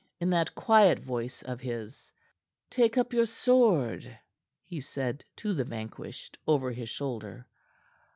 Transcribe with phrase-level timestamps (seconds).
[0.19, 2.11] In that quiet voice of his:
[2.71, 4.17] "Take up your sword,"
[4.63, 7.45] he said to the vanquished, over his shoulder.